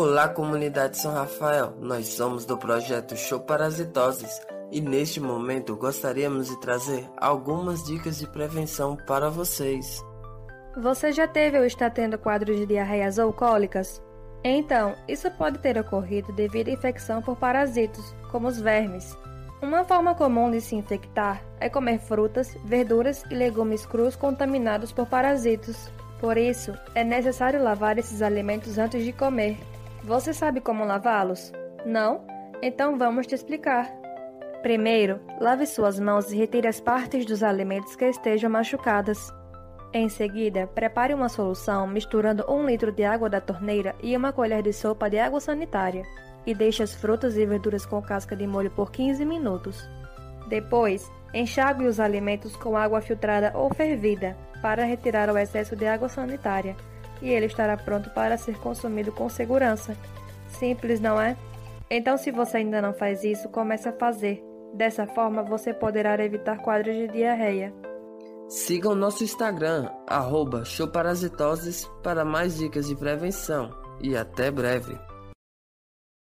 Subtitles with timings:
[0.00, 1.74] Olá, comunidade São Rafael.
[1.80, 4.40] Nós somos do projeto Show Parasitoses
[4.70, 10.00] e neste momento gostaríamos de trazer algumas dicas de prevenção para vocês.
[10.80, 14.00] Você já teve ou está tendo quadros de diarreias ou cólicas?
[14.44, 19.18] Então, isso pode ter ocorrido devido à infecção por parasitos, como os vermes.
[19.60, 25.08] Uma forma comum de se infectar é comer frutas, verduras e legumes crus contaminados por
[25.08, 25.90] parasitos.
[26.20, 29.58] Por isso, é necessário lavar esses alimentos antes de comer
[30.08, 31.52] você sabe como lavá-los?
[31.84, 32.26] Não?
[32.62, 33.86] Então vamos te explicar.
[34.62, 39.32] Primeiro, lave suas mãos e retire as partes dos alimentos que estejam machucadas.
[39.92, 44.62] Em seguida, prepare uma solução misturando um litro de água da torneira e uma colher
[44.62, 46.04] de sopa de água sanitária
[46.46, 49.88] e deixe as frutas e verduras com casca de molho por 15 minutos.
[50.48, 56.08] Depois, enxague os alimentos com água filtrada ou fervida para retirar o excesso de água
[56.08, 56.74] sanitária
[57.22, 59.96] e ele estará pronto para ser consumido com segurança.
[60.48, 61.36] Simples, não é?
[61.90, 64.42] Então, se você ainda não faz isso, comece a fazer.
[64.74, 67.72] Dessa forma, você poderá evitar quadros de diarreia.
[68.48, 69.90] Siga o nosso Instagram,
[70.64, 73.70] showparasitoses, para mais dicas de prevenção.
[74.00, 74.98] E até breve!